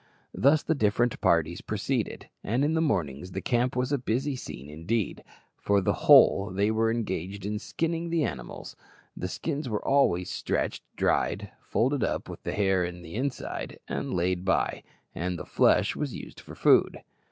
Thus 0.33 0.63
the 0.63 0.73
different 0.73 1.21
parties 1.21 1.61
proceeded; 1.61 2.27
and 2.43 2.65
in 2.65 2.73
the 2.73 2.81
mornings 2.81 3.33
the 3.33 3.39
camp 3.39 3.75
was 3.75 3.91
a 3.91 3.99
busy 3.99 4.35
scene 4.35 4.67
indeed, 4.67 5.23
for 5.59 5.77
then 5.77 5.83
the 5.85 5.93
whole 5.93 6.49
were 6.55 6.89
engaged 6.89 7.45
in 7.45 7.59
skinning 7.59 8.09
the 8.09 8.23
animals. 8.23 8.75
The 9.15 9.27
skins 9.27 9.69
were 9.69 9.87
always 9.87 10.31
stretched, 10.31 10.81
dried, 10.95 11.51
folded 11.61 12.03
up 12.03 12.29
with 12.29 12.41
the 12.41 12.53
hair 12.53 12.83
in 12.83 13.03
the 13.03 13.13
inside, 13.13 13.77
and 13.87 14.11
laid 14.11 14.43
by; 14.43 14.81
and 15.13 15.37
the 15.37 15.45
flesh 15.45 15.95
was 15.95 16.15
used 16.15 16.39
for 16.39 16.55
food. 16.55 17.03